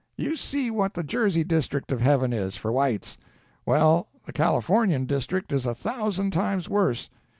You 0.17 0.35
see 0.35 0.71
what 0.71 0.95
the 0.95 1.03
Jersey 1.03 1.43
district 1.43 1.91
of 1.91 2.01
heaven 2.01 2.33
is, 2.33 2.57
for 2.57 2.71
whites; 2.71 3.19
well, 3.67 4.07
the 4.25 4.33
Californian 4.33 5.05
district 5.05 5.51
is 5.51 5.67
a 5.67 5.75
thousand 5.75 6.31
times 6.31 6.67
worse. 6.67 7.11